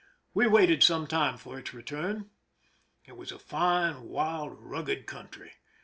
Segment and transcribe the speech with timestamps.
[0.33, 2.31] We waited some time for its return.
[3.05, 5.51] It was a fine, wild, rugged country.